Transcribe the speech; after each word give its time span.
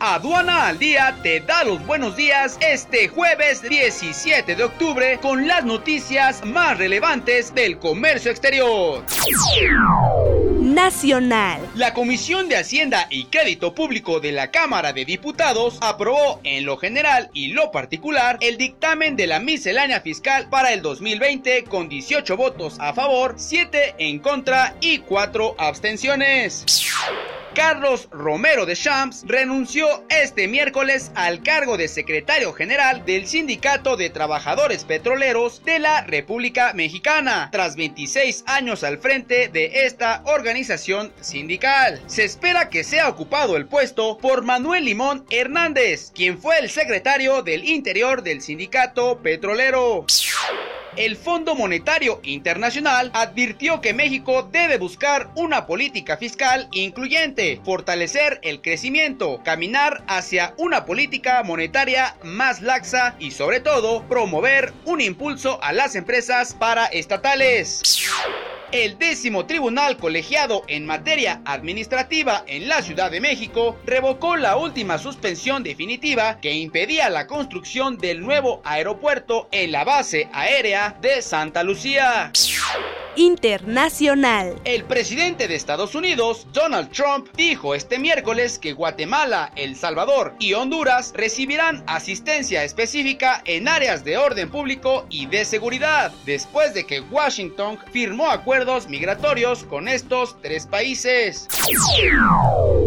Aduana 0.00 0.68
al 0.68 0.78
Día 0.78 1.18
te 1.24 1.40
da 1.40 1.64
los 1.64 1.84
buenos 1.84 2.14
días 2.14 2.56
este 2.60 3.08
jueves 3.08 3.62
17 3.62 4.54
de 4.54 4.62
octubre 4.62 5.18
con 5.20 5.48
las 5.48 5.64
noticias 5.64 6.44
más 6.44 6.78
relevantes 6.78 7.52
del 7.52 7.80
comercio 7.80 8.30
exterior. 8.30 9.04
Nacional. 10.60 11.60
La 11.74 11.94
Comisión 11.94 12.48
de 12.48 12.58
Hacienda 12.58 13.08
y 13.10 13.24
Crédito 13.24 13.74
Público 13.74 14.20
de 14.20 14.30
la 14.30 14.52
Cámara 14.52 14.92
de 14.92 15.04
Diputados 15.04 15.78
aprobó 15.80 16.38
en 16.44 16.64
lo 16.64 16.76
general 16.76 17.30
y 17.32 17.48
lo 17.48 17.72
particular 17.72 18.38
el 18.40 18.56
dictamen 18.56 19.16
de 19.16 19.26
la 19.26 19.40
miscelánea 19.40 20.00
fiscal 20.00 20.48
para 20.48 20.72
el 20.72 20.80
2020 20.80 21.64
con 21.64 21.88
18 21.88 22.36
votos 22.36 22.76
a 22.78 22.92
favor, 22.92 23.34
7 23.36 23.96
en 23.98 24.20
contra 24.20 24.76
y 24.80 24.98
4 24.98 25.56
abstenciones. 25.58 26.64
Carlos 27.58 28.08
Romero 28.12 28.66
de 28.66 28.76
Champs 28.76 29.24
renunció 29.26 30.04
este 30.10 30.46
miércoles 30.46 31.10
al 31.16 31.42
cargo 31.42 31.76
de 31.76 31.88
secretario 31.88 32.52
general 32.52 33.04
del 33.04 33.26
Sindicato 33.26 33.96
de 33.96 34.10
Trabajadores 34.10 34.84
Petroleros 34.84 35.64
de 35.64 35.80
la 35.80 36.02
República 36.02 36.72
Mexicana, 36.72 37.48
tras 37.50 37.74
26 37.74 38.44
años 38.46 38.84
al 38.84 38.98
frente 38.98 39.48
de 39.48 39.86
esta 39.86 40.22
organización 40.26 41.12
sindical. 41.20 42.00
Se 42.06 42.22
espera 42.22 42.68
que 42.68 42.84
sea 42.84 43.08
ocupado 43.08 43.56
el 43.56 43.66
puesto 43.66 44.18
por 44.18 44.44
Manuel 44.44 44.84
Limón 44.84 45.26
Hernández, 45.28 46.12
quien 46.14 46.38
fue 46.38 46.60
el 46.60 46.70
secretario 46.70 47.42
del 47.42 47.68
Interior 47.68 48.22
del 48.22 48.40
Sindicato 48.40 49.18
Petrolero. 49.18 50.06
El 50.96 51.16
Fondo 51.16 51.54
Monetario 51.54 52.20
Internacional 52.24 53.10
advirtió 53.14 53.80
que 53.80 53.94
México 53.94 54.48
debe 54.50 54.78
buscar 54.78 55.30
una 55.36 55.66
política 55.66 56.16
fiscal 56.16 56.68
incluyente, 56.72 57.60
fortalecer 57.64 58.40
el 58.42 58.60
crecimiento, 58.60 59.40
caminar 59.44 60.02
hacia 60.08 60.54
una 60.58 60.84
política 60.84 61.42
monetaria 61.42 62.16
más 62.22 62.62
laxa 62.62 63.16
y 63.18 63.30
sobre 63.30 63.60
todo 63.60 64.02
promover 64.08 64.72
un 64.84 65.00
impulso 65.00 65.62
a 65.62 65.72
las 65.72 65.94
empresas 65.94 66.54
paraestatales. 66.54 67.82
El 68.70 68.98
décimo 68.98 69.46
tribunal 69.46 69.96
colegiado 69.96 70.62
en 70.68 70.84
materia 70.84 71.40
administrativa 71.46 72.44
en 72.46 72.68
la 72.68 72.82
Ciudad 72.82 73.10
de 73.10 73.18
México 73.18 73.78
revocó 73.86 74.36
la 74.36 74.58
última 74.58 74.98
suspensión 74.98 75.62
definitiva 75.62 76.38
que 76.38 76.52
impedía 76.52 77.08
la 77.08 77.26
construcción 77.26 77.96
del 77.96 78.20
nuevo 78.20 78.60
aeropuerto 78.64 79.48
en 79.52 79.72
la 79.72 79.84
base 79.84 80.28
aérea 80.34 80.98
de 81.00 81.22
Santa 81.22 81.62
Lucía 81.62 82.30
internacional. 83.16 84.54
El 84.64 84.84
presidente 84.84 85.48
de 85.48 85.54
Estados 85.54 85.94
Unidos, 85.94 86.46
Donald 86.52 86.90
Trump, 86.90 87.28
dijo 87.36 87.74
este 87.74 87.98
miércoles 87.98 88.58
que 88.58 88.72
Guatemala, 88.72 89.52
El 89.56 89.76
Salvador 89.76 90.34
y 90.38 90.54
Honduras 90.54 91.12
recibirán 91.14 91.82
asistencia 91.86 92.64
específica 92.64 93.42
en 93.44 93.68
áreas 93.68 94.04
de 94.04 94.16
orden 94.16 94.50
público 94.50 95.06
y 95.10 95.26
de 95.26 95.44
seguridad, 95.44 96.12
después 96.24 96.74
de 96.74 96.84
que 96.84 97.00
Washington 97.00 97.78
firmó 97.92 98.30
acuerdos 98.30 98.88
migratorios 98.88 99.64
con 99.64 99.88
estos 99.88 100.36
tres 100.42 100.66
países. 100.66 101.48